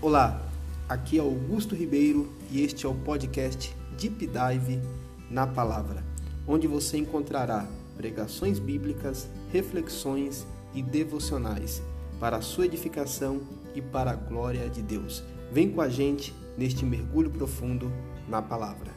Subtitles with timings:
[0.00, 0.40] Olá,
[0.88, 4.80] aqui é Augusto Ribeiro e este é o podcast Deep Dive
[5.28, 6.04] na Palavra,
[6.46, 11.82] onde você encontrará pregações bíblicas, reflexões e devocionais
[12.20, 13.40] para a sua edificação
[13.74, 15.24] e para a glória de Deus.
[15.50, 17.90] Vem com a gente neste mergulho profundo
[18.28, 18.92] na Palavra.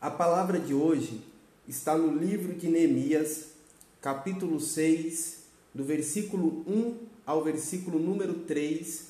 [0.00, 1.22] A palavra de hoje
[1.68, 3.50] está no livro de Neemias,
[4.00, 5.37] capítulo 6,
[5.74, 6.96] do versículo 1
[7.26, 9.06] ao versículo número 3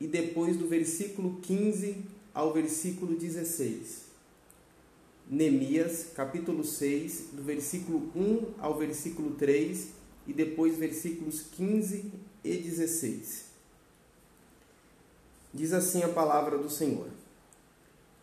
[0.00, 4.02] e depois do versículo 15 ao versículo 16.
[5.28, 9.88] Neemias, capítulo 6, do versículo 1 ao versículo 3
[10.26, 12.12] e depois versículos 15
[12.44, 13.44] e 16.
[15.54, 17.08] Diz assim a palavra do Senhor: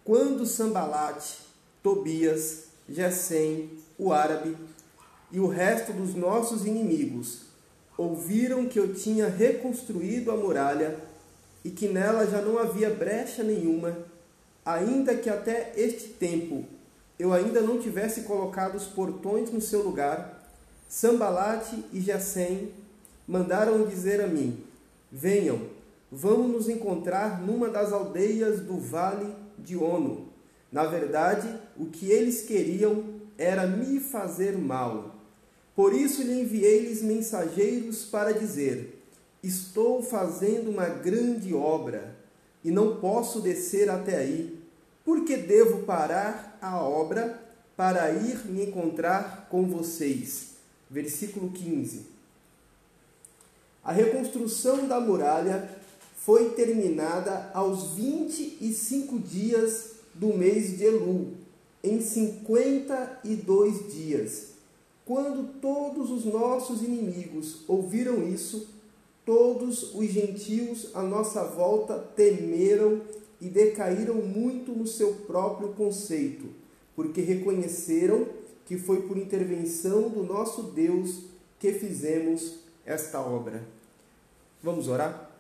[0.04, 1.40] Quando Sambalate,
[1.82, 4.58] Tobias, Gesem, o árabe
[5.32, 7.49] e o resto dos nossos inimigos
[8.00, 10.96] ouviram que eu tinha reconstruído a muralha
[11.66, 13.98] e que nela já não havia brecha nenhuma,
[14.66, 16.64] ainda que até este tempo
[17.20, 20.50] eu ainda não tivesse colocado os portões no seu lugar,
[20.88, 22.72] Sambalate e Gesem
[23.28, 24.64] mandaram dizer a mim:
[25.12, 25.60] Venham,
[26.10, 30.30] vamos nos encontrar numa das aldeias do vale de Ono.
[30.72, 33.04] Na verdade, o que eles queriam
[33.38, 35.19] era me fazer mal.
[35.80, 39.02] Por isso lhe enviei-lhes mensageiros para dizer:
[39.42, 42.18] Estou fazendo uma grande obra
[42.62, 44.60] e não posso descer até aí,
[45.06, 47.42] porque devo parar a obra
[47.78, 50.50] para ir me encontrar com vocês.
[50.90, 52.08] Versículo 15.
[53.82, 55.70] A reconstrução da muralha
[56.18, 61.36] foi terminada aos 25 dias do mês de Elul,
[61.82, 64.59] em 52 dias
[65.10, 68.70] quando todos os nossos inimigos ouviram isso,
[69.26, 73.02] todos os gentios à nossa volta temeram
[73.42, 76.50] e decaíram muito no seu próprio conceito,
[76.96, 78.28] porque reconheceram
[78.68, 81.22] que foi por intervenção do nosso Deus
[81.58, 83.64] que fizemos esta obra.
[84.62, 85.32] Vamos orar?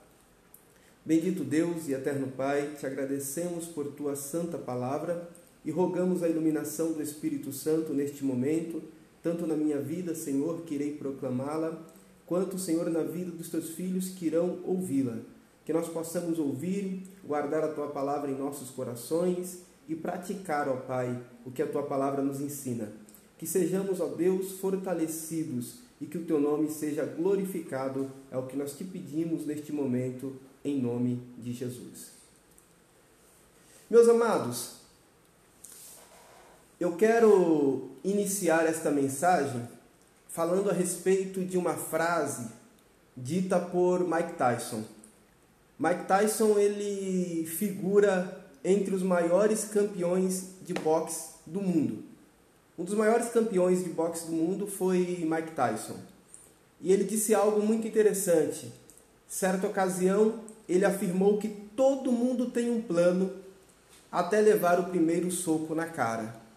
[1.06, 5.30] Bendito Deus e eterno Pai, te agradecemos por tua santa palavra
[5.64, 8.82] e rogamos a iluminação do Espírito Santo neste momento
[9.22, 11.78] tanto na minha vida, Senhor, que irei proclamá-la,
[12.26, 15.18] quanto, Senhor, na vida dos teus filhos que irão ouvi-la.
[15.66, 21.22] Que nós possamos ouvir, guardar a tua palavra em nossos corações e praticar, ó Pai,
[21.46, 22.92] o que a tua palavra nos ensina.
[23.38, 28.56] Que sejamos, ó Deus, fortalecidos e que o teu nome seja glorificado, é o que
[28.56, 32.12] nós te pedimos neste momento, em nome de Jesus.
[33.90, 34.79] Meus amados,
[36.80, 39.68] eu quero iniciar esta mensagem
[40.30, 42.48] falando a respeito de uma frase
[43.18, 44.84] dita por Mike Tyson.
[45.78, 52.04] Mike Tyson ele figura entre os maiores campeões de boxe do mundo.
[52.78, 55.98] Um dos maiores campeões de boxe do mundo foi Mike Tyson.
[56.80, 58.72] E ele disse algo muito interessante.
[59.28, 63.34] Certa ocasião, ele afirmou que todo mundo tem um plano
[64.10, 66.48] até levar o primeiro soco na cara.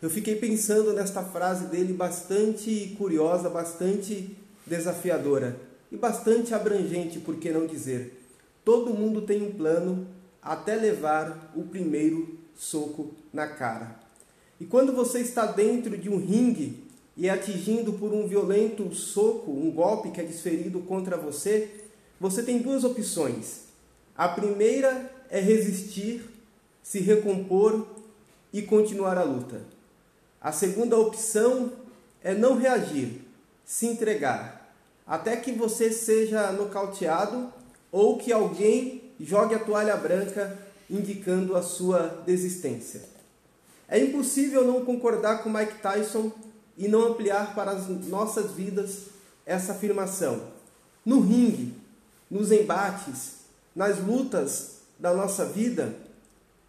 [0.00, 4.36] Eu fiquei pensando nesta frase dele bastante curiosa, bastante
[4.66, 5.58] desafiadora
[5.90, 8.22] e bastante abrangente, por que não dizer?
[8.62, 10.06] Todo mundo tem um plano
[10.42, 13.98] até levar o primeiro soco na cara.
[14.60, 16.84] E quando você está dentro de um ringue
[17.16, 21.70] e é atingido por um violento soco, um golpe que é desferido contra você,
[22.20, 23.62] você tem duas opções.
[24.14, 26.22] A primeira é resistir,
[26.82, 27.86] se recompor
[28.52, 29.75] e continuar a luta.
[30.46, 31.72] A segunda opção
[32.22, 33.20] é não reagir,
[33.64, 34.72] se entregar,
[35.04, 37.52] até que você seja nocauteado
[37.90, 40.56] ou que alguém jogue a toalha branca
[40.88, 43.02] indicando a sua desistência.
[43.88, 46.30] É impossível não concordar com Mike Tyson
[46.78, 49.06] e não ampliar para as nossas vidas
[49.44, 50.44] essa afirmação.
[51.04, 51.74] No ringue,
[52.30, 53.38] nos embates,
[53.74, 55.92] nas lutas da nossa vida,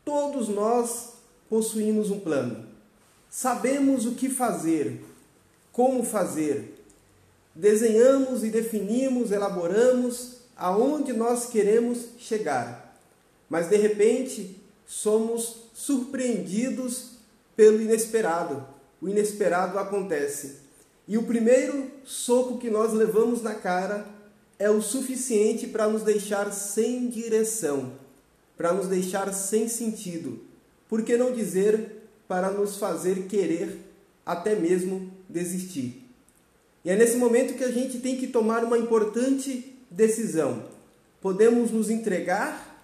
[0.04, 1.10] todos nós
[1.48, 2.67] possuímos um plano.
[3.30, 5.02] Sabemos o que fazer,
[5.72, 6.84] como fazer.
[7.54, 12.98] Desenhamos e definimos, elaboramos aonde nós queremos chegar.
[13.50, 17.12] Mas de repente somos surpreendidos
[17.56, 18.66] pelo inesperado.
[19.02, 20.58] O inesperado acontece.
[21.08, 24.06] E o primeiro soco que nós levamos na cara
[24.60, 27.94] é o suficiente para nos deixar sem direção,
[28.58, 30.40] para nos deixar sem sentido.
[30.90, 31.97] Por que não dizer
[32.28, 33.80] para nos fazer querer
[34.26, 36.04] até mesmo desistir.
[36.84, 40.64] E é nesse momento que a gente tem que tomar uma importante decisão.
[41.22, 42.82] Podemos nos entregar,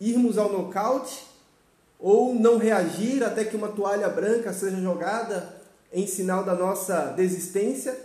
[0.00, 1.24] irmos ao nocaute,
[1.98, 5.60] ou não reagir até que uma toalha branca seja jogada
[5.92, 7.98] em sinal da nossa desistência,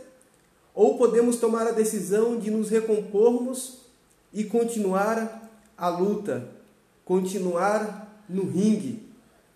[0.73, 3.79] ou podemos tomar a decisão de nos recompormos
[4.31, 6.47] e continuar a luta,
[7.03, 9.10] continuar no ringue,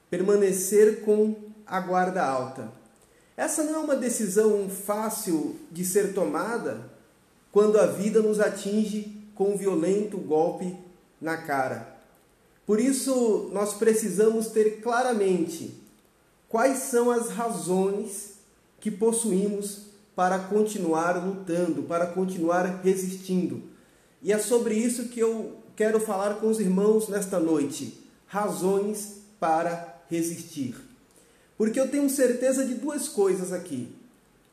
[0.10, 1.36] permanecer com
[1.66, 2.72] a guarda alta.
[3.38, 6.90] Essa não é uma decisão fácil de ser tomada
[7.52, 10.76] quando a vida nos atinge com um violento golpe
[11.20, 11.96] na cara.
[12.66, 15.82] Por isso, nós precisamos ter claramente
[16.48, 18.36] quais são as razões
[18.80, 23.64] que possuímos para continuar lutando, para continuar resistindo.
[24.22, 28.02] E é sobre isso que eu quero falar com os irmãos nesta noite.
[28.28, 30.76] Razões para resistir.
[31.58, 33.90] Porque eu tenho certeza de duas coisas aqui.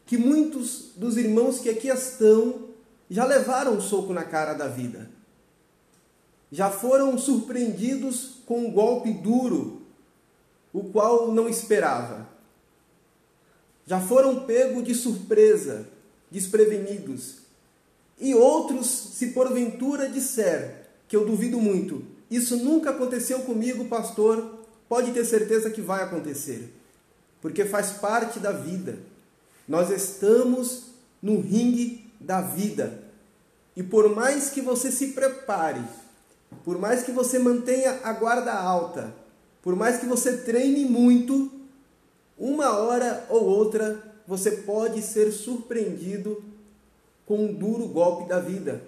[0.06, 2.68] Que muitos dos irmãos que aqui estão
[3.10, 5.10] já levaram um soco na cara da vida.
[6.50, 9.82] Já foram surpreendidos com um golpe duro,
[10.72, 12.28] o qual não esperava.
[13.86, 15.88] Já foram pegos de surpresa,
[16.30, 17.36] desprevenidos.
[18.18, 24.61] E outros, se porventura disser, que eu duvido muito, isso nunca aconteceu comigo, pastor,
[24.92, 26.70] pode ter certeza que vai acontecer
[27.40, 28.98] porque faz parte da vida.
[29.66, 30.88] Nós estamos
[31.22, 33.02] no ringue da vida.
[33.74, 35.80] E por mais que você se prepare,
[36.62, 39.14] por mais que você mantenha a guarda alta,
[39.62, 41.50] por mais que você treine muito,
[42.38, 46.44] uma hora ou outra você pode ser surpreendido
[47.24, 48.82] com um duro golpe da vida.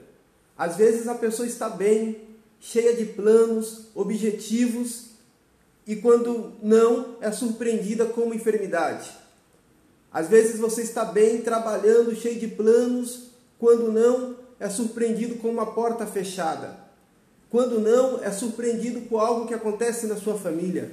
[0.55, 2.21] Às vezes a pessoa está bem,
[2.61, 5.14] cheia de planos, objetivos,
[5.87, 9.11] e quando não, é surpreendida com uma enfermidade.
[10.13, 15.75] Às vezes você está bem trabalhando, cheio de planos, quando não, é surpreendido com uma
[15.75, 16.79] porta fechada.
[17.51, 20.93] Quando não, é surpreendido com algo que acontece na sua família.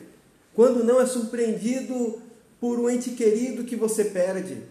[0.54, 2.22] Quando não, é surpreendido
[2.60, 4.62] por um ente querido que você perde.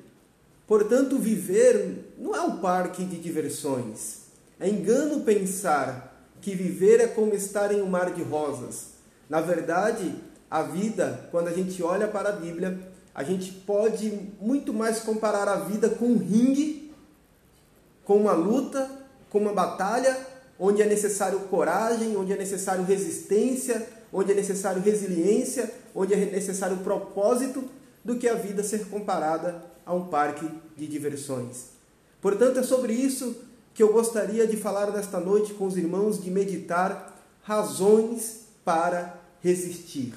[0.67, 4.19] Portanto, viver não é um parque de diversões.
[4.59, 9.00] É engano pensar que viver é como estar em um mar de rosas.
[9.31, 10.13] Na verdade,
[10.51, 12.77] a vida, quando a gente olha para a Bíblia,
[13.15, 16.93] a gente pode muito mais comparar a vida com um ringue,
[18.05, 18.91] com uma luta,
[19.31, 20.17] com uma batalha,
[20.59, 26.79] onde é necessário coragem, onde é necessário resistência, onde é necessário resiliência, onde é necessário
[26.79, 27.63] propósito,
[28.05, 31.67] do que a vida ser comparada a um parque de diversões.
[32.21, 33.37] Portanto, é sobre isso
[33.75, 40.15] que eu gostaria de falar nesta noite com os irmãos, de meditar razões para resistir.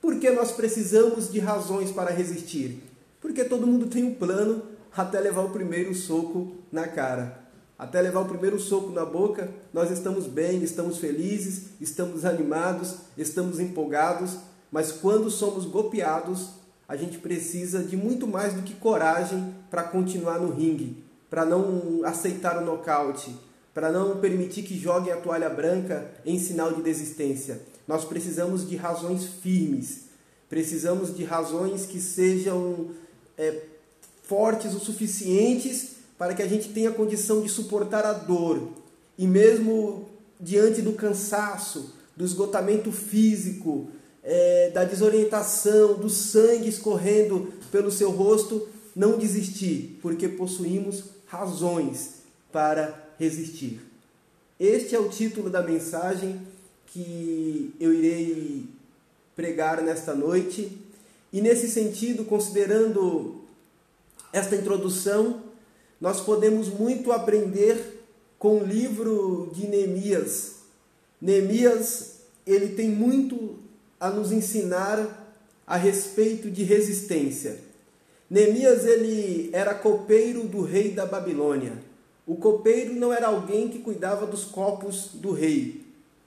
[0.00, 2.82] Por que nós precisamos de razões para resistir?
[3.20, 4.62] Porque todo mundo tem um plano
[4.96, 7.40] até levar o primeiro soco na cara.
[7.78, 13.58] Até levar o primeiro soco na boca, nós estamos bem, estamos felizes, estamos animados, estamos
[13.58, 14.36] empolgados,
[14.70, 16.50] mas quando somos golpeados,
[16.86, 22.04] a gente precisa de muito mais do que coragem para continuar no ringue, para não
[22.04, 23.34] aceitar o nocaute,
[23.72, 27.62] para não permitir que joguem a toalha branca em sinal de desistência.
[27.90, 30.02] Nós precisamos de razões firmes,
[30.48, 32.90] precisamos de razões que sejam
[33.36, 33.62] é,
[34.22, 38.68] fortes o suficientes para que a gente tenha condição de suportar a dor.
[39.18, 43.88] E mesmo diante do cansaço, do esgotamento físico,
[44.22, 52.20] é, da desorientação, do sangue escorrendo pelo seu rosto, não desistir, porque possuímos razões
[52.52, 53.80] para resistir.
[54.60, 56.40] Este é o título da mensagem
[56.92, 58.64] que eu irei
[59.34, 60.76] pregar nesta noite.
[61.32, 63.42] E nesse sentido, considerando
[64.32, 65.42] esta introdução,
[66.00, 68.04] nós podemos muito aprender
[68.38, 70.56] com o livro de Neemias.
[71.20, 73.58] Neemias, ele tem muito
[73.98, 77.60] a nos ensinar a respeito de resistência.
[78.28, 81.74] Neemias ele era copeiro do rei da Babilônia.
[82.26, 85.79] O copeiro não era alguém que cuidava dos copos do rei.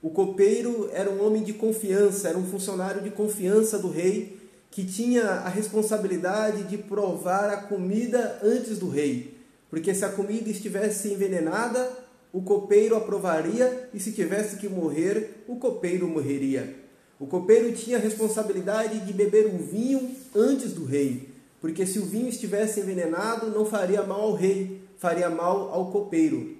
[0.04, 4.38] O copeiro era um homem de confiança, era um funcionário de confiança do rei,
[4.70, 9.38] que tinha a responsabilidade de provar a comida antes do rei.
[9.70, 11.90] Porque se a comida estivesse envenenada,
[12.34, 16.76] o copeiro aprovaria, e se tivesse que morrer, o copeiro morreria.
[17.18, 21.30] O copeiro tinha a responsabilidade de beber um vinho antes do rei,
[21.62, 26.53] porque se o vinho estivesse envenenado, não faria mal ao rei, faria mal ao copeiro.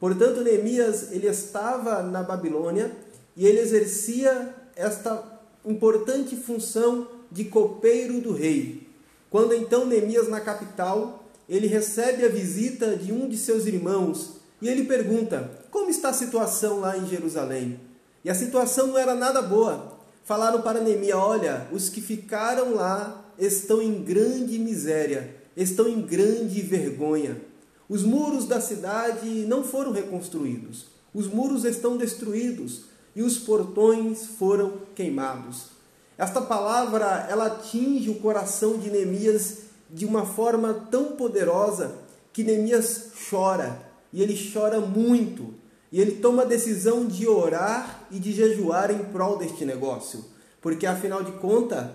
[0.00, 2.90] Portanto, Neemias ele estava na Babilônia
[3.36, 5.22] e ele exercia esta
[5.64, 8.88] importante função de copeiro do rei.
[9.28, 14.68] Quando então Neemias na capital, ele recebe a visita de um de seus irmãos e
[14.68, 17.78] ele pergunta: Como está a situação lá em Jerusalém?
[18.24, 19.98] E a situação não era nada boa.
[20.24, 26.62] Falaram para Neemias: Olha, os que ficaram lá estão em grande miséria, estão em grande
[26.62, 27.49] vergonha.
[27.90, 32.82] Os muros da cidade não foram reconstruídos, os muros estão destruídos
[33.16, 35.70] e os portões foram queimados.
[36.16, 41.96] Esta palavra ela atinge o coração de Neemias de uma forma tão poderosa
[42.32, 43.82] que Neemias chora,
[44.12, 45.52] e ele chora muito,
[45.90, 50.24] e ele toma a decisão de orar e de jejuar em prol deste negócio,
[50.60, 51.88] porque afinal de contas,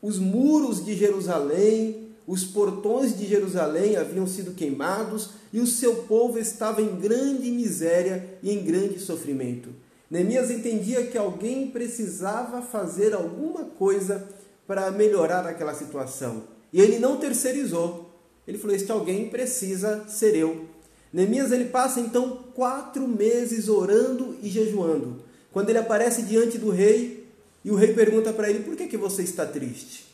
[0.00, 2.01] os muros de Jerusalém,
[2.32, 8.38] os portões de Jerusalém haviam sido queimados e o seu povo estava em grande miséria
[8.42, 9.68] e em grande sofrimento.
[10.10, 14.26] Neemias entendia que alguém precisava fazer alguma coisa
[14.66, 16.44] para melhorar aquela situação.
[16.72, 18.10] E ele não terceirizou.
[18.48, 20.64] Ele falou: Este alguém precisa ser eu.
[21.12, 25.20] Neemias ele passa então quatro meses orando e jejuando.
[25.52, 27.28] Quando ele aparece diante do rei
[27.62, 30.11] e o rei pergunta para ele: Por que, que você está triste?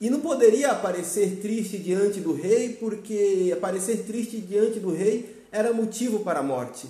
[0.00, 5.74] E não poderia aparecer triste diante do rei, porque aparecer triste diante do rei era
[5.74, 6.88] motivo para a morte.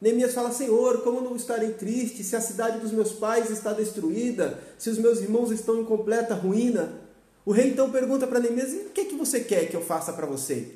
[0.00, 4.62] Neemias fala: Senhor, como não estarei triste se a cidade dos meus pais está destruída,
[4.78, 7.00] se os meus irmãos estão em completa ruína?
[7.44, 10.12] O rei então pergunta para Neemias: o que, é que você quer que eu faça
[10.12, 10.68] para você?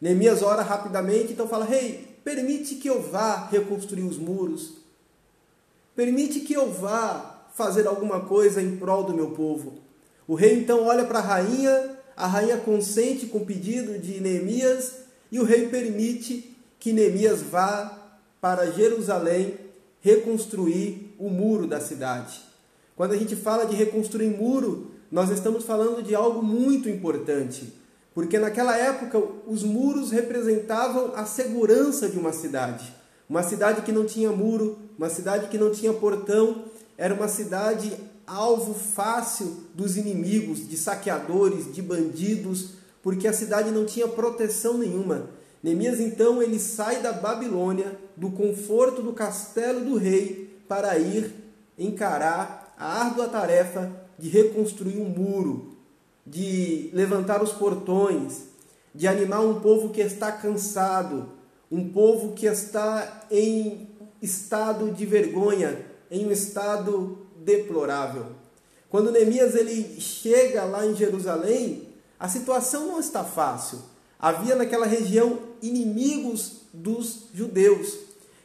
[0.00, 4.74] Neemias ora rapidamente, então fala: Rei, permite que eu vá reconstruir os muros,
[5.96, 9.81] permite que eu vá fazer alguma coisa em prol do meu povo.
[10.26, 14.92] O rei então olha para a rainha, a rainha consente com o pedido de Neemias
[15.30, 17.98] e o rei permite que Neemias vá
[18.40, 19.54] para Jerusalém
[20.00, 22.40] reconstruir o muro da cidade.
[22.96, 27.72] Quando a gente fala de reconstruir muro, nós estamos falando de algo muito importante,
[28.14, 32.92] porque naquela época os muros representavam a segurança de uma cidade.
[33.28, 36.64] Uma cidade que não tinha muro, uma cidade que não tinha portão,
[36.98, 37.92] era uma cidade
[38.32, 42.70] alvo fácil dos inimigos, de saqueadores, de bandidos,
[43.02, 45.28] porque a cidade não tinha proteção nenhuma.
[45.62, 51.32] Neemias então ele sai da Babilônia, do conforto do castelo do rei, para ir
[51.78, 55.76] encarar a árdua tarefa de reconstruir um muro,
[56.26, 58.44] de levantar os portões,
[58.94, 61.28] de animar um povo que está cansado,
[61.70, 63.88] um povo que está em
[64.20, 68.26] estado de vergonha, em um estado deplorável.
[68.88, 73.78] Quando Neemias ele chega lá em Jerusalém, a situação não está fácil.
[74.18, 77.98] Havia naquela região inimigos dos judeus.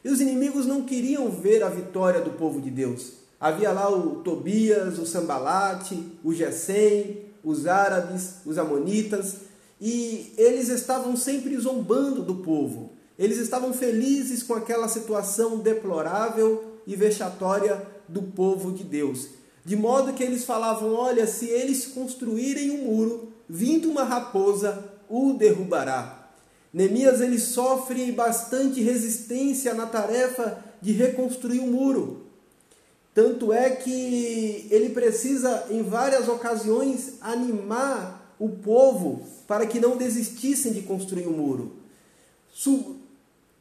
[0.04, 3.12] E os inimigos não queriam ver a vitória do povo de Deus.
[3.38, 9.36] Havia lá o Tobias, o Sambalate, o Gesem, os árabes, os amonitas,
[9.80, 12.92] e eles estavam sempre zombando do povo.
[13.18, 19.28] Eles estavam felizes com aquela situação deplorável e vexatória do povo de Deus.
[19.64, 25.34] De modo que eles falavam: olha, se eles construírem um muro, vindo uma raposa, o
[25.34, 26.30] derrubará.
[26.72, 32.22] Neemias ele sofre bastante resistência na tarefa de reconstruir o um muro.
[33.14, 40.72] Tanto é que ele precisa, em várias ocasiões, animar o povo para que não desistissem
[40.72, 41.72] de construir o um muro.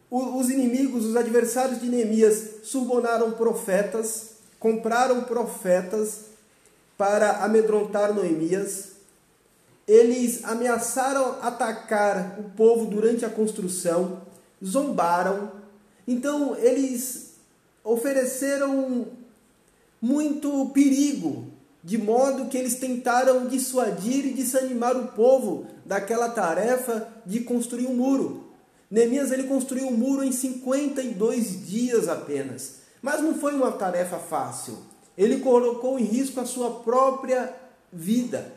[0.10, 6.26] Os inimigos, os adversários de Neemias, subornaram profetas, compraram profetas
[6.98, 8.90] para amedrontar Noemias.
[9.88, 14.22] Eles ameaçaram atacar o povo durante a construção,
[14.64, 15.52] zombaram.
[16.08, 17.36] Então, eles
[17.84, 19.08] ofereceram
[20.02, 21.48] muito perigo,
[21.84, 27.96] de modo que eles tentaram dissuadir e desanimar o povo daquela tarefa de construir um
[27.96, 28.46] muro.
[28.90, 34.78] Neemias ele construiu um muro em 52 dias apenas, mas não foi uma tarefa fácil.
[35.18, 37.54] Ele colocou em risco a sua própria
[37.92, 38.54] vida.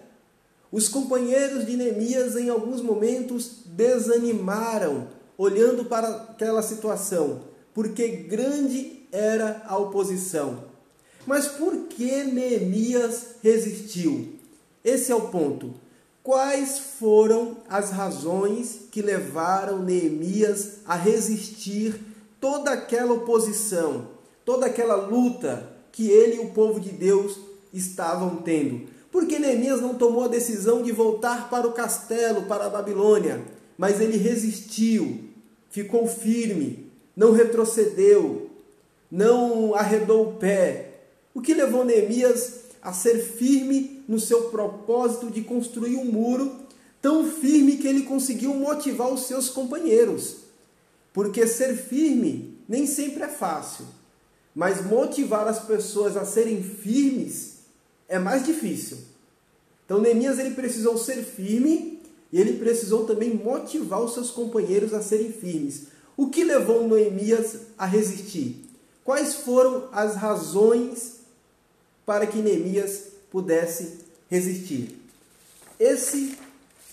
[0.70, 7.42] Os companheiros de Neemias em alguns momentos desanimaram, olhando para aquela situação,
[7.74, 10.64] porque grande era a oposição.
[11.26, 14.34] Mas por que Neemias resistiu?
[14.84, 15.74] Esse é o ponto.
[16.22, 21.94] Quais foram as razões que levaram Neemias a resistir
[22.40, 24.08] toda aquela oposição,
[24.44, 27.38] toda aquela luta que ele e o povo de Deus
[27.72, 28.88] estavam tendo?
[29.10, 33.42] Por que Neemias não tomou a decisão de voltar para o castelo, para a Babilônia?
[33.76, 35.20] Mas ele resistiu,
[35.70, 38.50] ficou firme, não retrocedeu,
[39.10, 40.90] não arredou o pé,
[41.34, 46.56] o que levou Neemias a ser firme no seu propósito de construir um muro
[47.00, 50.38] tão firme que ele conseguiu motivar os seus companheiros.
[51.12, 53.86] Porque ser firme nem sempre é fácil,
[54.54, 57.60] mas motivar as pessoas a serem firmes
[58.08, 58.98] é mais difícil.
[59.84, 62.00] Então Neemias ele precisou ser firme
[62.32, 65.86] e ele precisou também motivar os seus companheiros a serem firmes.
[66.16, 68.64] O que levou Neemias a resistir?
[69.04, 71.20] Quais foram as razões
[72.04, 75.00] para que Neemias pudesse resistir?
[75.78, 76.36] Esse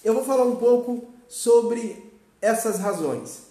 [0.03, 2.11] eu vou falar um pouco sobre
[2.41, 3.41] essas razões.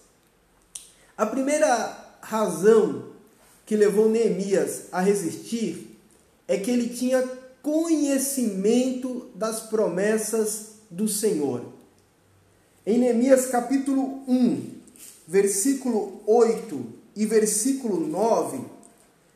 [1.17, 3.06] A primeira razão
[3.67, 5.99] que levou Neemias a resistir
[6.47, 7.29] é que ele tinha
[7.61, 11.65] conhecimento das promessas do Senhor.
[12.87, 14.71] Em Neemias capítulo 1,
[15.27, 18.61] versículo 8 e versículo 9,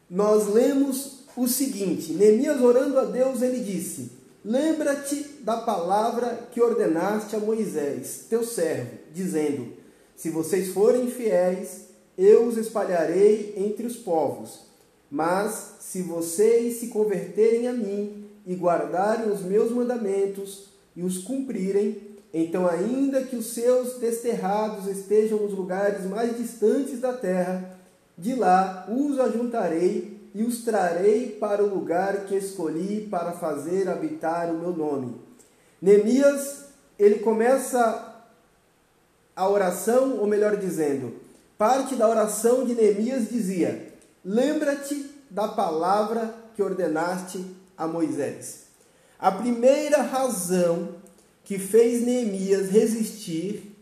[0.08, 4.12] nós lemos o seguinte: Neemias orando a Deus, ele disse:
[4.44, 9.72] Lembra-te da palavra que ordenaste a Moisés, teu servo, dizendo:
[10.16, 11.89] Se vocês forem fiéis,
[12.22, 14.60] eu os espalharei entre os povos.
[15.10, 22.10] Mas se vocês se converterem a mim e guardarem os meus mandamentos e os cumprirem,
[22.32, 27.76] então, ainda que os seus desterrados estejam nos lugares mais distantes da terra,
[28.16, 34.48] de lá os ajuntarei e os trarei para o lugar que escolhi para fazer habitar
[34.48, 35.16] o meu nome.
[35.82, 36.66] Neemias,
[36.98, 38.14] ele começa
[39.34, 41.14] a oração, ou melhor dizendo,
[41.60, 43.92] parte da oração de Neemias dizia:
[44.24, 47.44] Lembra-te da palavra que ordenaste
[47.76, 48.60] a Moisés.
[49.18, 50.94] A primeira razão
[51.44, 53.76] que fez Neemias resistir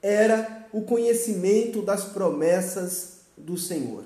[0.00, 4.04] era o conhecimento das promessas do Senhor.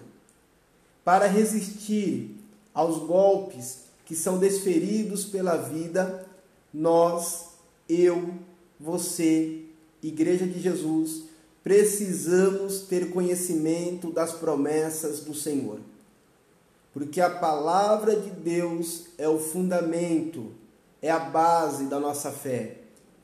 [1.05, 2.35] Para resistir
[2.73, 6.27] aos golpes que são desferidos pela vida,
[6.73, 7.49] nós,
[7.87, 8.31] eu,
[8.81, 9.65] você,
[10.03, 11.36] Igreja de Jesus,
[11.67, 15.81] precisamos ter conhecimento das promessas do Senhor.
[16.95, 20.53] Porque a palavra de Deus é o fundamento
[21.03, 22.77] é a base da nossa fé,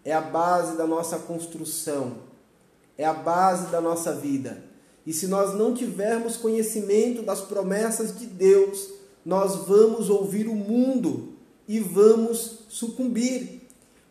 [0.05, 2.17] é a base da nossa construção,
[2.99, 4.65] é a base da nossa vida.
[5.07, 8.89] E se nós não tivermos conhecimento das promessas de Deus,
[9.25, 11.35] nós vamos ouvir o mundo
[11.69, 13.63] e vamos sucumbir,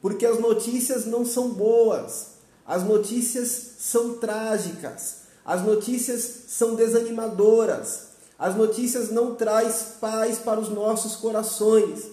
[0.01, 2.30] porque as notícias não são boas,
[2.71, 10.69] as notícias são trágicas, as notícias são desanimadoras, as notícias não traz paz para os
[10.69, 12.05] nossos corações.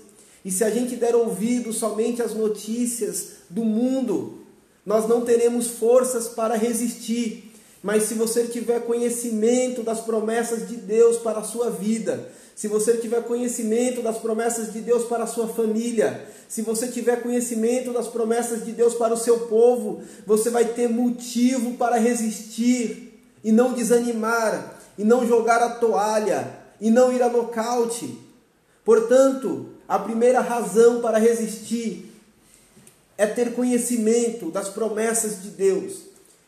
[0.45, 4.41] E se a gente der ouvido somente às notícias do mundo,
[4.85, 7.55] nós não teremos forças para resistir.
[7.81, 12.97] Mas se você tiver conhecimento das promessas de Deus para a sua vida, se você
[12.97, 18.09] tiver conhecimento das promessas de Deus para a sua família, se você tiver conhecimento das
[18.09, 23.75] promessas de Deus para o seu povo, você vai ter motivo para resistir e não
[23.75, 28.19] desanimar, e não jogar a toalha, e não ir a nocaute.
[28.85, 32.13] Portanto, a primeira razão para resistir
[33.17, 35.99] é ter conhecimento das promessas de Deus.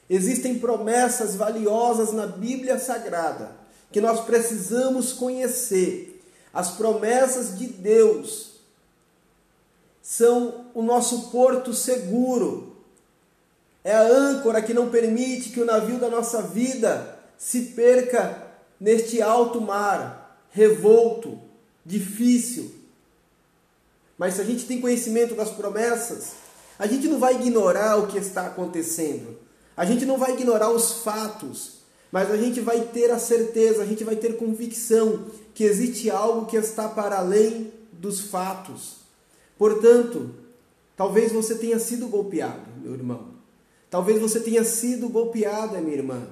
[0.08, 3.59] Existem promessas valiosas na Bíblia Sagrada
[3.92, 6.22] que nós precisamos conhecer.
[6.52, 8.50] As promessas de Deus
[10.02, 12.76] são o nosso porto seguro.
[13.82, 18.46] É a âncora que não permite que o navio da nossa vida se perca
[18.78, 21.38] neste alto mar revolto,
[21.84, 22.74] difícil.
[24.18, 26.32] Mas se a gente tem conhecimento das promessas,
[26.78, 29.38] a gente não vai ignorar o que está acontecendo.
[29.76, 31.79] A gente não vai ignorar os fatos,
[32.12, 36.46] mas a gente vai ter a certeza, a gente vai ter convicção que existe algo
[36.46, 38.96] que está para além dos fatos.
[39.56, 40.30] Portanto,
[40.96, 43.28] talvez você tenha sido golpeado, meu irmão.
[43.88, 46.22] Talvez você tenha sido golpeada, minha irmã.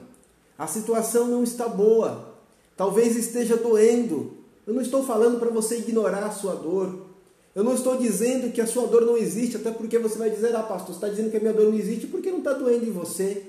[0.56, 2.34] A situação não está boa.
[2.76, 4.32] Talvez esteja doendo.
[4.66, 7.06] Eu não estou falando para você ignorar a sua dor.
[7.54, 10.54] Eu não estou dizendo que a sua dor não existe, até porque você vai dizer,
[10.54, 12.84] ah, pastor, você está dizendo que a minha dor não existe porque não está doendo
[12.84, 13.42] em você.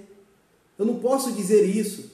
[0.77, 2.09] Eu não posso dizer isso,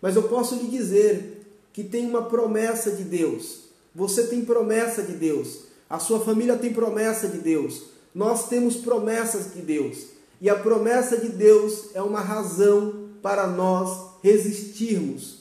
[0.00, 3.60] mas eu posso lhe dizer que tem uma promessa de Deus.
[3.94, 5.64] Você tem promessa de Deus.
[5.88, 7.84] A sua família tem promessa de Deus.
[8.14, 10.06] Nós temos promessas de Deus.
[10.40, 15.38] E a promessa de Deus é uma razão para nós resistirmos.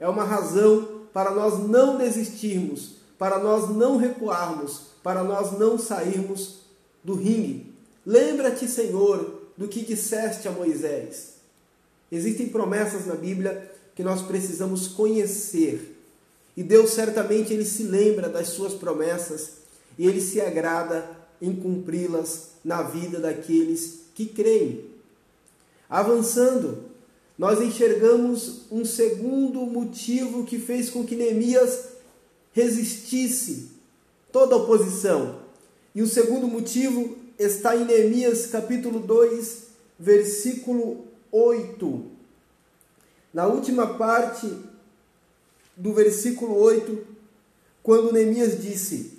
[0.00, 6.60] É uma razão para nós não desistirmos, para nós não recuarmos, para nós não sairmos
[7.04, 7.72] do ringue.
[8.04, 11.34] Lembra-te, Senhor, do que disseste a Moisés.
[12.10, 15.98] Existem promessas na Bíblia que nós precisamos conhecer.
[16.56, 19.52] E Deus certamente ele se lembra das suas promessas
[19.98, 21.08] e ele se agrada
[21.40, 24.84] em cumpri-las na vida daqueles que creem.
[25.88, 26.84] Avançando,
[27.36, 31.88] nós enxergamos um segundo motivo que fez com que Neemias
[32.52, 33.70] resistisse
[34.30, 35.40] toda oposição.
[35.94, 39.64] E o segundo motivo está em Neemias capítulo 2,
[39.98, 42.21] versículo 8.
[43.32, 44.52] Na última parte
[45.76, 47.06] do versículo 8,
[47.82, 49.18] quando Neemias disse: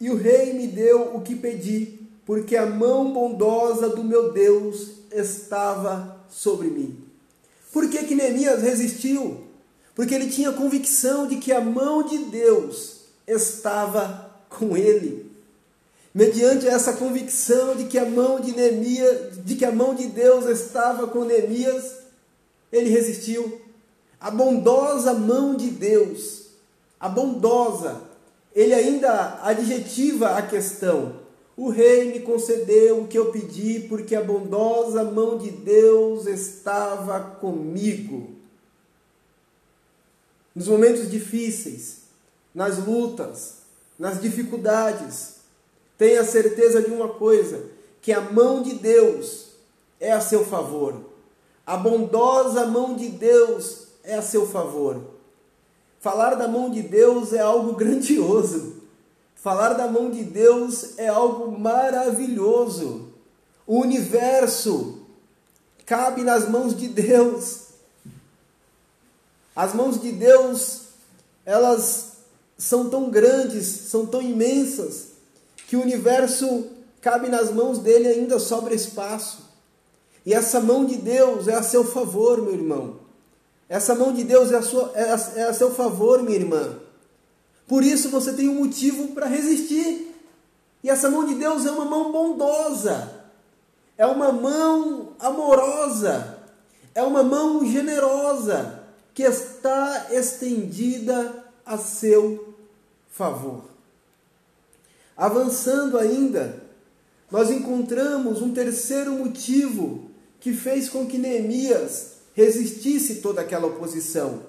[0.00, 4.90] E o rei me deu o que pedi, porque a mão bondosa do meu Deus
[5.10, 6.98] estava sobre mim.
[7.72, 9.44] Por que, que Neemias resistiu?
[9.94, 15.28] Porque ele tinha convicção de que a mão de Deus estava com ele.
[16.14, 20.46] Mediante essa convicção de que a mão de Neemias, de que a mão de Deus
[20.46, 21.84] estava com Neemias,
[22.72, 23.60] ele resistiu.
[24.20, 26.46] A bondosa mão de Deus,
[26.98, 28.02] a bondosa,
[28.54, 31.20] ele ainda adjetiva a questão.
[31.56, 37.20] O rei me concedeu o que eu pedi, porque a bondosa mão de Deus estava
[37.20, 38.30] comigo.
[40.54, 41.98] Nos momentos difíceis,
[42.54, 43.58] nas lutas,
[43.98, 45.34] nas dificuldades,
[45.96, 47.66] tenha certeza de uma coisa:
[48.00, 49.50] que a mão de Deus
[50.00, 51.07] é a seu favor.
[51.68, 55.02] A bondosa mão de Deus é a seu favor.
[56.00, 58.76] Falar da mão de Deus é algo grandioso.
[59.36, 63.12] Falar da mão de Deus é algo maravilhoso.
[63.66, 65.00] O universo
[65.84, 67.64] cabe nas mãos de Deus.
[69.54, 70.84] As mãos de Deus,
[71.44, 72.12] elas
[72.56, 75.08] são tão grandes, são tão imensas,
[75.66, 76.68] que o universo
[77.02, 79.47] cabe nas mãos dele ainda sobra espaço.
[80.28, 82.96] E essa mão de Deus é a seu favor, meu irmão.
[83.66, 86.78] Essa mão de Deus é a, sua, é a, é a seu favor, minha irmã.
[87.66, 90.14] Por isso você tem um motivo para resistir.
[90.84, 93.24] E essa mão de Deus é uma mão bondosa,
[93.96, 96.40] é uma mão amorosa,
[96.94, 102.52] é uma mão generosa que está estendida a seu
[103.08, 103.64] favor.
[105.16, 106.62] Avançando ainda,
[107.30, 110.07] nós encontramos um terceiro motivo
[110.40, 114.42] que fez com que Neemias resistisse toda aquela oposição.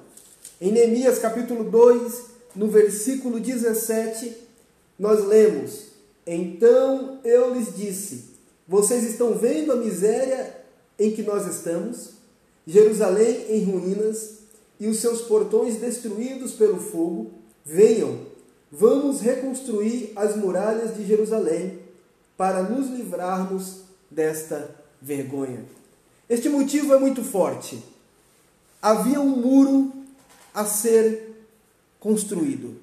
[0.61, 2.25] Em Neemias capítulo 2,
[2.55, 4.35] no versículo 17,
[4.97, 5.87] nós lemos:
[6.25, 8.25] Então eu lhes disse:
[8.67, 10.55] Vocês estão vendo a miséria
[10.99, 12.11] em que nós estamos?
[12.67, 14.39] Jerusalém em ruínas
[14.79, 17.31] e os seus portões destruídos pelo fogo?
[17.65, 18.19] Venham,
[18.71, 21.79] vamos reconstruir as muralhas de Jerusalém
[22.37, 25.78] para nos livrarmos desta vergonha.
[26.29, 27.83] Este motivo é muito forte.
[28.79, 29.91] Havia um muro
[30.53, 31.47] a ser
[31.99, 32.79] construído.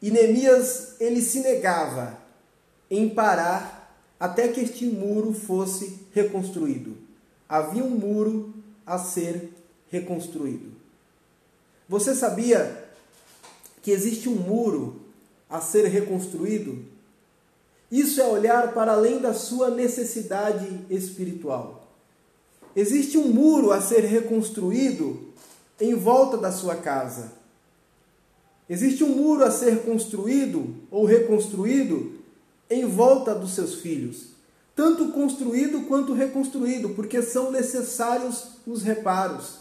[0.00, 2.16] E Neemias ele se negava
[2.88, 6.96] em parar até que este muro fosse reconstruído.
[7.48, 8.54] Havia um muro
[8.86, 9.52] a ser
[9.90, 10.70] reconstruído.
[11.88, 12.84] Você sabia
[13.82, 15.02] que existe um muro
[15.50, 16.84] a ser reconstruído?
[17.90, 21.81] Isso é olhar para além da sua necessidade espiritual.
[22.74, 25.20] Existe um muro a ser reconstruído
[25.80, 27.32] em volta da sua casa.
[28.68, 32.12] Existe um muro a ser construído ou reconstruído
[32.70, 34.28] em volta dos seus filhos.
[34.74, 39.58] Tanto construído quanto reconstruído, porque são necessários os reparos.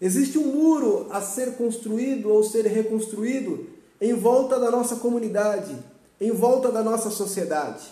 [0.00, 3.66] Existe um muro a ser construído ou ser reconstruído
[4.00, 5.76] em volta da nossa comunidade,
[6.18, 7.84] em volta da nossa sociedade.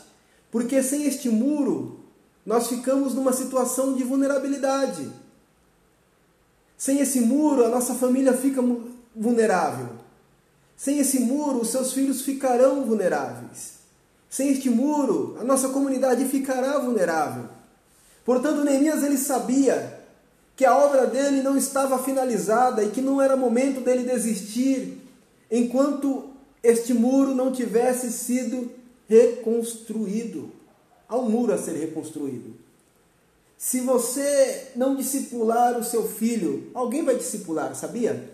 [0.50, 2.00] Porque sem este muro,
[2.48, 5.06] nós ficamos numa situação de vulnerabilidade.
[6.78, 8.64] Sem esse muro, a nossa família fica
[9.14, 9.90] vulnerável.
[10.74, 13.74] Sem esse muro, os seus filhos ficarão vulneráveis.
[14.30, 17.50] Sem este muro, a nossa comunidade ficará vulnerável.
[18.24, 20.00] Portanto, Neemias ele sabia
[20.56, 24.96] que a obra dele não estava finalizada e que não era momento dele desistir
[25.50, 26.30] enquanto
[26.62, 28.72] este muro não tivesse sido
[29.06, 30.56] reconstruído.
[31.08, 32.54] Há um muro a ser reconstruído.
[33.56, 38.32] Se você não discipular o seu filho, alguém vai discipular, sabia?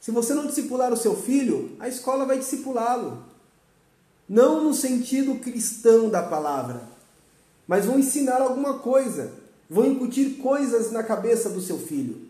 [0.00, 3.24] Se você não discipular o seu filho, a escola vai discipulá-lo.
[4.28, 6.82] Não no sentido cristão da palavra,
[7.66, 9.32] mas vão ensinar alguma coisa,
[9.68, 12.28] vão incutir coisas na cabeça do seu filho.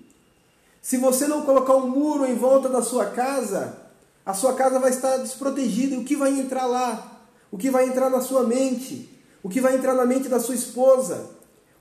[0.81, 3.77] Se você não colocar um muro em volta da sua casa,
[4.25, 5.95] a sua casa vai estar desprotegida.
[5.95, 7.21] E o que vai entrar lá?
[7.51, 9.18] O que vai entrar na sua mente?
[9.43, 11.31] O que vai entrar na mente da sua esposa,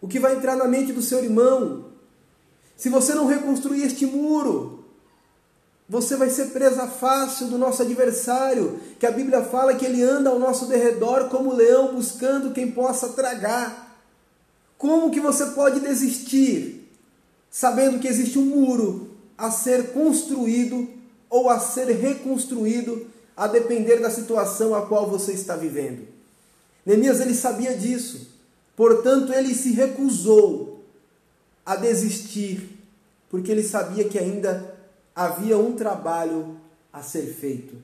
[0.02, 1.86] o que vai entrar na mente do seu irmão.
[2.76, 4.86] Se você não reconstruir este muro,
[5.90, 10.30] você vai ser presa fácil do nosso adversário, que a Bíblia fala que ele anda
[10.30, 13.98] ao nosso derredor como leão buscando quem possa tragar.
[14.78, 16.92] Como que você pode desistir
[17.50, 20.90] sabendo que existe um muro a ser construído
[21.30, 26.17] ou a ser reconstruído a depender da situação a qual você está vivendo?
[26.88, 28.30] Neemias ele sabia disso.
[28.74, 30.86] Portanto, ele se recusou
[31.66, 32.80] a desistir,
[33.30, 34.74] porque ele sabia que ainda
[35.14, 36.56] havia um trabalho
[36.94, 37.76] a ser feito.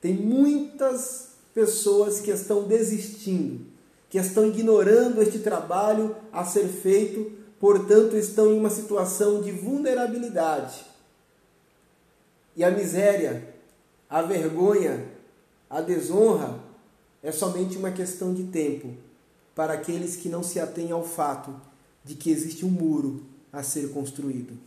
[0.00, 3.64] Tem muitas pessoas que estão desistindo,
[4.10, 10.84] que estão ignorando este trabalho a ser feito, portanto, estão em uma situação de vulnerabilidade.
[12.56, 13.54] E a miséria,
[14.10, 15.06] a vergonha,
[15.70, 16.58] a desonra
[17.22, 18.94] é somente uma questão de tempo
[19.54, 21.54] para aqueles que não se atêm ao fato
[22.04, 24.58] de que existe um muro a ser construído,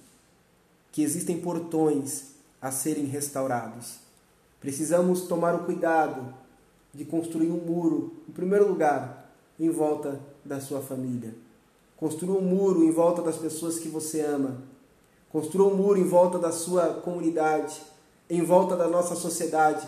[0.91, 2.27] que existem portões
[2.61, 3.95] a serem restaurados.
[4.61, 6.33] Precisamos tomar o cuidado
[6.93, 11.35] de construir um muro, em primeiro lugar, em volta da sua família.
[11.97, 14.61] Construa um muro em volta das pessoas que você ama.
[15.29, 17.81] Construa um muro em volta da sua comunidade,
[18.29, 19.85] em volta da nossa sociedade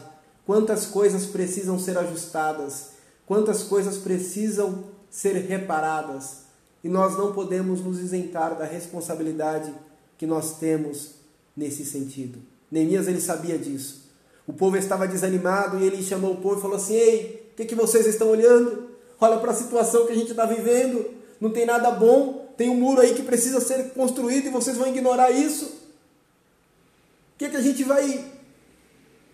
[0.48, 2.92] quantas coisas precisam ser ajustadas,
[3.26, 6.48] quantas coisas precisam ser reparadas,
[6.82, 9.74] e nós não podemos nos isentar da responsabilidade
[10.18, 11.16] que nós temos
[11.56, 12.40] nesse sentido.
[12.72, 14.06] Neemias ele sabia disso.
[14.48, 17.66] O povo estava desanimado e ele chamou o povo e falou assim: Ei, o que,
[17.66, 18.92] que vocês estão olhando?
[19.20, 21.06] Olha para a situação que a gente está vivendo,
[21.42, 24.88] não tem nada bom, tem um muro aí que precisa ser construído e vocês vão
[24.88, 25.66] ignorar isso.
[25.66, 28.37] O que, que a gente vai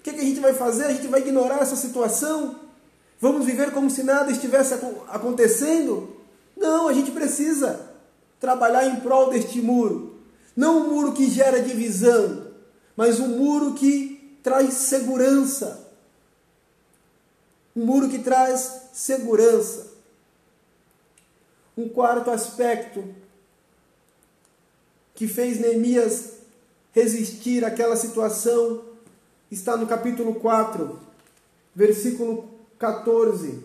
[0.03, 0.83] o que, que a gente vai fazer?
[0.83, 2.59] A gente vai ignorar essa situação?
[3.21, 4.73] Vamos viver como se nada estivesse
[5.07, 6.17] acontecendo?
[6.57, 7.89] Não, a gente precisa
[8.37, 10.19] trabalhar em prol deste muro.
[10.57, 12.47] Não um muro que gera divisão,
[12.97, 15.87] mas um muro que traz segurança.
[17.73, 19.87] Um muro que traz segurança.
[21.77, 23.07] Um quarto aspecto
[25.15, 26.33] que fez Neemias
[26.91, 28.91] resistir àquela situação
[29.53, 30.99] está no capítulo 4,
[31.75, 33.59] versículo 14,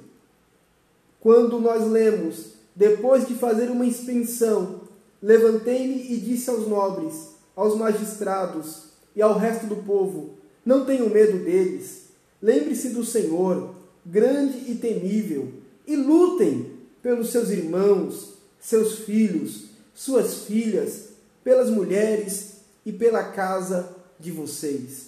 [1.18, 4.82] quando nós lemos: Depois de fazer uma inspeção,
[5.20, 8.84] levantei-me e disse aos nobres, aos magistrados
[9.16, 12.08] e ao resto do povo: Não tenham medo deles.
[12.40, 13.74] Lembre-se do Senhor,
[14.06, 15.52] grande e temível,
[15.86, 16.70] e lutem
[17.02, 21.08] pelos seus irmãos, seus filhos, suas filhas,
[21.42, 25.07] pelas mulheres e pela casa de vocês.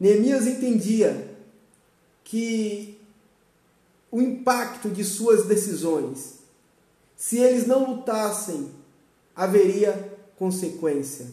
[0.00, 1.36] Neemias entendia
[2.24, 2.98] que
[4.10, 6.38] o impacto de suas decisões,
[7.14, 8.70] se eles não lutassem,
[9.36, 11.26] haveria consequência.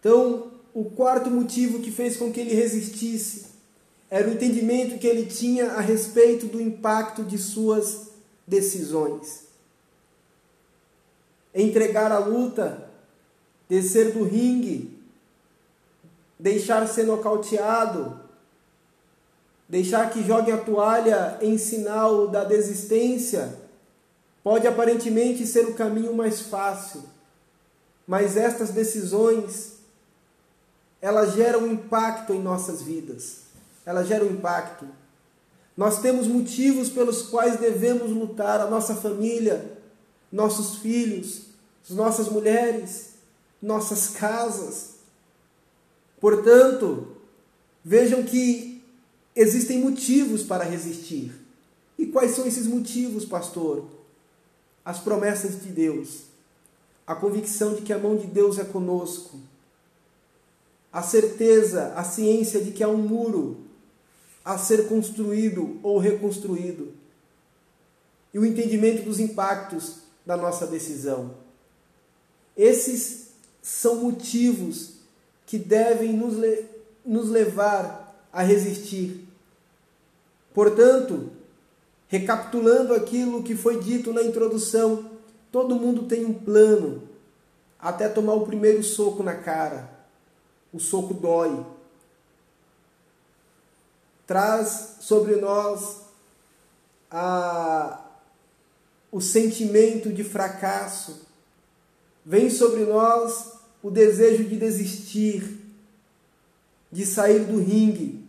[0.00, 3.46] Então, o quarto motivo que fez com que ele resistisse
[4.10, 8.08] era o entendimento que ele tinha a respeito do impacto de suas
[8.46, 9.44] decisões.
[11.54, 12.90] Entregar a luta,
[13.68, 15.03] descer do ringue,
[16.38, 18.20] deixar ser nocauteado,
[19.68, 23.58] deixar que joguem a toalha em sinal da desistência,
[24.42, 27.02] pode aparentemente ser o caminho mais fácil,
[28.06, 29.74] mas estas decisões
[31.04, 33.40] elas geram impacto em nossas vidas.
[33.84, 34.88] Elas geram impacto.
[35.76, 39.76] Nós temos motivos pelos quais devemos lutar, a nossa família,
[40.32, 41.42] nossos filhos,
[41.84, 43.10] as nossas mulheres,
[43.60, 44.93] nossas casas,
[46.24, 47.08] Portanto,
[47.84, 48.82] vejam que
[49.36, 51.34] existem motivos para resistir.
[51.98, 53.84] E quais são esses motivos, pastor?
[54.82, 56.22] As promessas de Deus,
[57.06, 59.38] a convicção de que a mão de Deus é conosco,
[60.90, 63.58] a certeza, a ciência de que há um muro
[64.42, 66.94] a ser construído ou reconstruído,
[68.32, 71.34] e o entendimento dos impactos da nossa decisão.
[72.56, 73.26] Esses
[73.60, 74.93] são motivos
[75.46, 76.64] que devem nos, le
[77.04, 79.28] nos levar a resistir.
[80.54, 81.30] Portanto,
[82.08, 85.10] recapitulando aquilo que foi dito na introdução,
[85.52, 87.08] todo mundo tem um plano
[87.78, 89.90] até tomar o primeiro soco na cara.
[90.72, 91.64] O soco dói.
[94.26, 96.02] Traz sobre nós
[97.10, 98.00] a,
[99.12, 101.26] o sentimento de fracasso.
[102.24, 103.53] Vem sobre nós
[103.84, 105.58] o desejo de desistir,
[106.90, 108.24] de sair do ringue,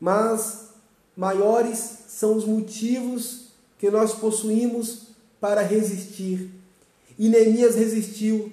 [0.00, 0.70] mas
[1.16, 6.50] maiores são os motivos que nós possuímos para resistir.
[7.16, 8.50] E Neemias resistiu,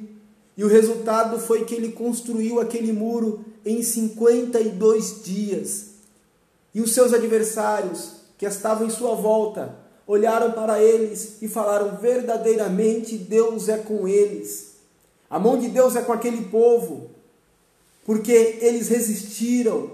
[0.55, 5.87] e o resultado foi que ele construiu aquele muro em 52 dias.
[6.71, 13.17] E os seus adversários, que estavam em sua volta, olharam para eles e falaram: verdadeiramente
[13.17, 14.74] Deus é com eles.
[15.29, 17.09] A mão de Deus é com aquele povo,
[18.05, 19.91] porque eles resistiram,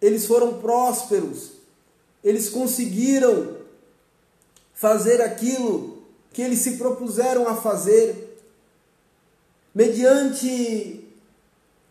[0.00, 1.52] eles foram prósperos,
[2.22, 3.56] eles conseguiram
[4.74, 8.38] fazer aquilo que eles se propuseram a fazer,
[9.74, 11.02] mediante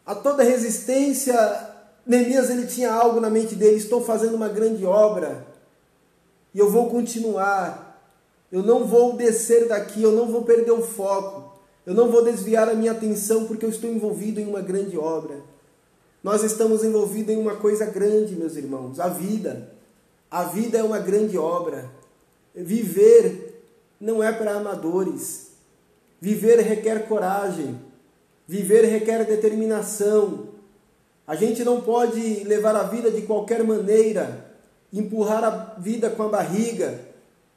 [0.05, 1.35] a toda resistência.
[2.05, 5.45] Neemias ele tinha algo na mente dele: estou fazendo uma grande obra
[6.53, 7.83] e eu vou continuar.
[8.51, 11.44] Eu não vou descer daqui, eu não vou perder o foco.
[11.85, 15.37] Eu não vou desviar a minha atenção porque eu estou envolvido em uma grande obra.
[16.23, 19.71] Nós estamos envolvidos em uma coisa grande, meus irmãos, a vida.
[20.31, 21.89] A vida é uma grande obra.
[22.55, 23.61] Viver
[23.99, 25.51] não é para amadores.
[26.19, 27.79] Viver requer coragem.
[28.47, 30.49] Viver requer determinação.
[31.27, 34.51] A gente não pode levar a vida de qualquer maneira,
[34.93, 36.99] empurrar a vida com a barriga,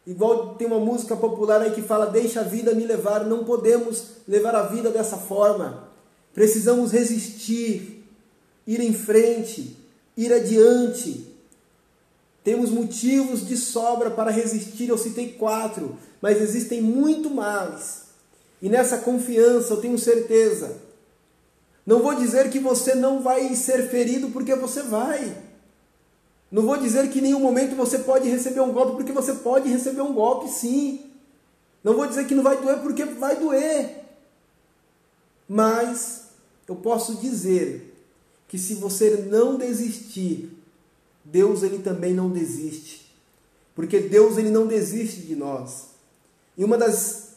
[0.08, 3.26] Igual tem uma música popular aí que fala: Deixa a vida me levar.
[3.26, 5.86] Não podemos levar a vida dessa forma.
[6.32, 8.06] Precisamos resistir,
[8.66, 9.76] ir em frente,
[10.16, 11.26] ir adiante.
[12.42, 14.88] Temos motivos de sobra para resistir.
[14.88, 18.04] Eu citei quatro, mas existem muito mais.
[18.62, 20.78] E nessa confiança eu tenho certeza.
[21.84, 25.36] Não vou dizer que você não vai ser ferido, porque você vai.
[26.50, 29.68] Não vou dizer que em nenhum momento você pode receber um golpe, porque você pode
[29.68, 31.10] receber um golpe sim.
[31.84, 34.04] Não vou dizer que não vai doer, porque vai doer.
[35.46, 36.28] Mas
[36.66, 37.94] eu posso dizer
[38.46, 40.50] que se você não desistir,
[41.22, 43.14] Deus ele também não desiste.
[43.74, 45.88] Porque Deus ele não desiste de nós.
[46.56, 47.34] E uma das,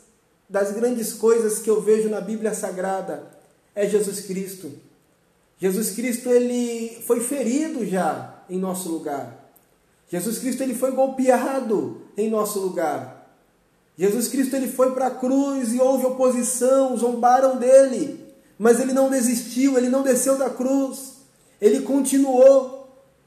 [0.50, 3.30] das grandes coisas que eu vejo na Bíblia Sagrada
[3.76, 4.72] é Jesus Cristo.
[5.60, 9.52] Jesus Cristo ele foi ferido já em nosso lugar.
[10.12, 13.36] Jesus Cristo ele foi golpeado em nosso lugar.
[13.98, 18.20] Jesus Cristo ele foi para a cruz e houve oposição, zombaram dele,
[18.60, 21.14] mas ele não desistiu, ele não desceu da cruz.
[21.62, 22.82] Ele continuou.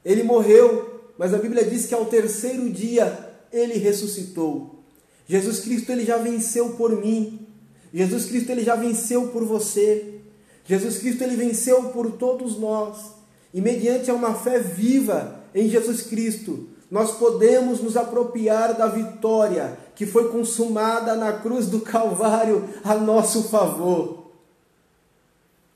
[0.04, 4.80] Ele morreu, mas a Bíblia diz que ao terceiro dia ele ressuscitou.
[5.26, 7.46] Jesus Cristo ele já venceu por mim.
[7.92, 10.20] Jesus Cristo ele já venceu por você.
[10.66, 13.14] Jesus Cristo ele venceu por todos nós.
[13.54, 20.04] E mediante uma fé viva em Jesus Cristo, nós podemos nos apropriar da vitória que
[20.04, 24.32] foi consumada na cruz do Calvário a nosso favor.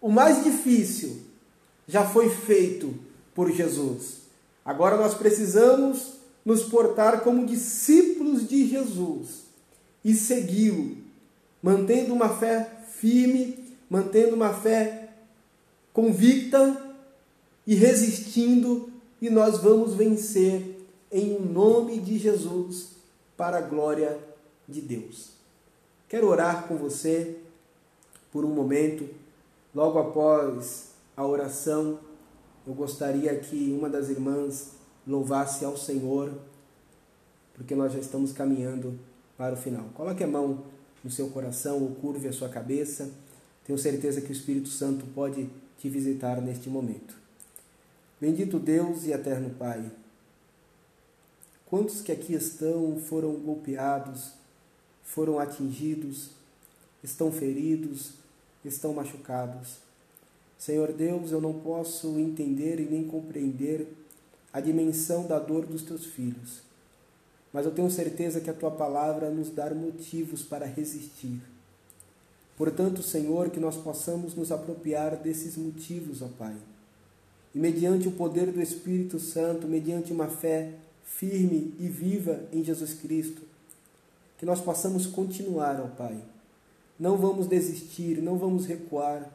[0.01, 1.23] O mais difícil
[1.87, 2.93] já foi feito
[3.33, 4.23] por Jesus.
[4.65, 6.15] Agora nós precisamos
[6.45, 9.45] nos portar como discípulos de Jesus
[10.05, 10.97] e segui-lo,
[11.63, 15.11] mantendo uma fé firme, mantendo uma fé
[15.93, 16.88] convicta
[17.69, 22.93] e resistindo, e nós vamos vencer em nome de Jesus,
[23.37, 24.19] para a glória
[24.67, 25.33] de Deus.
[26.09, 27.37] Quero orar com você
[28.33, 29.07] por um momento.
[29.75, 32.01] Logo após a oração,
[32.67, 34.71] eu gostaria que uma das irmãs
[35.07, 36.33] louvasse ao Senhor,
[37.53, 38.99] porque nós já estamos caminhando
[39.37, 39.91] para o final.
[39.93, 40.65] Coloque a mão
[41.05, 43.11] no seu coração ou curve a sua cabeça.
[43.67, 47.18] Tenho certeza que o Espírito Santo pode te visitar neste momento.
[48.21, 49.93] Bendito Deus e eterno Pai,
[51.65, 54.33] quantos que aqui estão foram golpeados,
[55.05, 56.31] foram atingidos,
[57.01, 58.15] estão feridos,
[58.65, 59.77] estão machucados.
[60.59, 63.87] Senhor Deus, eu não posso entender e nem compreender
[64.53, 66.63] a dimensão da dor dos teus filhos,
[67.53, 71.41] mas eu tenho certeza que a tua palavra nos dá motivos para resistir.
[72.57, 76.57] Portanto, Senhor, que nós possamos nos apropriar desses motivos, ó Pai
[77.59, 82.95] e mediante o poder do Espírito Santo, mediante uma fé firme e viva em Jesus
[82.95, 83.43] Cristo,
[84.39, 86.23] que nós possamos continuar, ó Pai.
[87.01, 89.29] Não vamos desistir, não vamos recuar,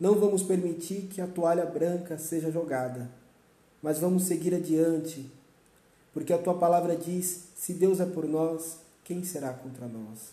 [0.00, 3.08] não vamos permitir que a toalha branca seja jogada,
[3.80, 5.30] mas vamos seguir adiante,
[6.12, 10.32] porque a tua palavra diz: se Deus é por nós, quem será contra nós?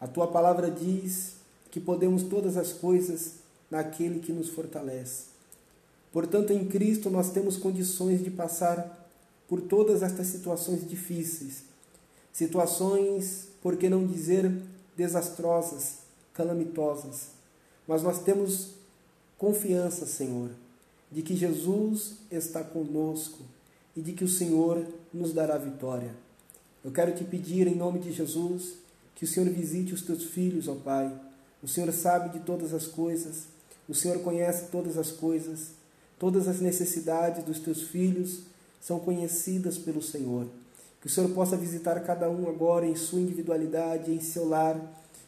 [0.00, 1.34] A tua palavra diz
[1.70, 3.34] que podemos todas as coisas
[3.70, 5.37] naquele que nos fortalece.
[6.12, 9.08] Portanto, em Cristo nós temos condições de passar
[9.48, 11.64] por todas estas situações difíceis,
[12.32, 14.50] situações, por que não dizer,
[14.96, 15.98] desastrosas,
[16.34, 17.28] calamitosas.
[17.86, 18.70] Mas nós temos
[19.38, 20.50] confiança, Senhor,
[21.10, 23.38] de que Jesus está conosco
[23.96, 26.14] e de que o Senhor nos dará vitória.
[26.84, 28.74] Eu quero te pedir, em nome de Jesus,
[29.14, 31.12] que o Senhor visite os teus filhos, ó Pai.
[31.62, 33.44] O Senhor sabe de todas as coisas,
[33.88, 35.70] o Senhor conhece todas as coisas.
[36.18, 38.40] Todas as necessidades dos teus filhos
[38.80, 40.46] são conhecidas pelo Senhor.
[41.00, 44.80] Que o Senhor possa visitar cada um agora em sua individualidade, em seu lar,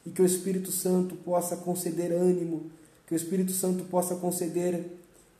[0.04, 2.70] e que o Espírito Santo possa conceder ânimo,
[3.06, 4.84] que o Espírito Santo possa conceder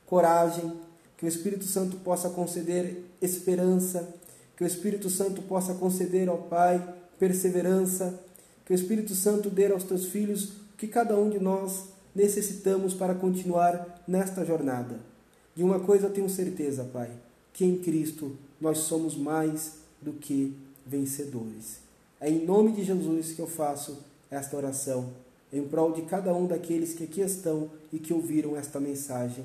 [0.05, 0.71] coragem,
[1.17, 4.07] que o Espírito Santo possa conceder esperança,
[4.55, 8.19] que o Espírito Santo possa conceder ao Pai perseverança,
[8.65, 11.85] que o Espírito Santo dê aos teus filhos o que cada um de nós
[12.15, 15.10] necessitamos para continuar nesta jornada.
[15.55, 17.11] De uma coisa eu tenho certeza, Pai,
[17.53, 21.79] que em Cristo nós somos mais do que vencedores.
[22.19, 23.97] É em nome de Jesus que eu faço
[24.29, 25.11] esta oração,
[25.51, 29.43] em prol de cada um daqueles que aqui estão e que ouviram esta mensagem.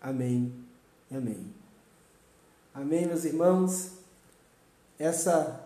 [0.00, 0.52] Amém
[1.10, 1.46] e amém.
[2.74, 3.92] Amém, meus irmãos.
[4.98, 5.64] Essa